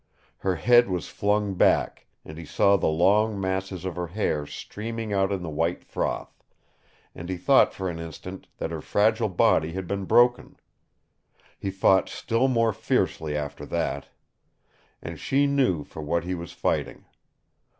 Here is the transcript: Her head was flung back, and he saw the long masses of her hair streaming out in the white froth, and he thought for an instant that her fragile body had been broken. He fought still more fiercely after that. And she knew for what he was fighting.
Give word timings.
Her 0.39 0.55
head 0.55 0.89
was 0.89 1.09
flung 1.09 1.53
back, 1.53 2.07
and 2.25 2.39
he 2.39 2.43
saw 2.43 2.75
the 2.75 2.87
long 2.87 3.39
masses 3.39 3.85
of 3.85 3.95
her 3.95 4.07
hair 4.07 4.47
streaming 4.47 5.13
out 5.13 5.31
in 5.31 5.43
the 5.43 5.47
white 5.51 5.83
froth, 5.83 6.41
and 7.13 7.29
he 7.29 7.37
thought 7.37 7.71
for 7.71 7.87
an 7.87 7.99
instant 7.99 8.47
that 8.57 8.71
her 8.71 8.81
fragile 8.81 9.29
body 9.29 9.73
had 9.73 9.85
been 9.87 10.05
broken. 10.05 10.57
He 11.59 11.69
fought 11.69 12.09
still 12.09 12.47
more 12.47 12.73
fiercely 12.73 13.37
after 13.37 13.63
that. 13.67 14.07
And 15.03 15.19
she 15.19 15.45
knew 15.45 15.83
for 15.83 16.01
what 16.01 16.23
he 16.23 16.33
was 16.33 16.51
fighting. 16.51 17.05